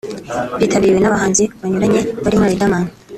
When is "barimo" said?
2.23-2.45